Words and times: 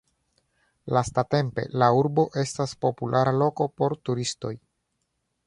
Lastatempe, 0.95 1.65
la 1.83 1.89
urbo 1.99 2.25
estas 2.45 2.75
populara 2.87 3.35
loko 3.43 3.69
por 3.83 3.97
turistoj. 4.11 4.55